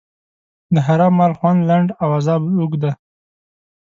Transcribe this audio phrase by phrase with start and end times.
[0.73, 2.91] د حرام مال خوند لنډ او عذاب اوږد دی.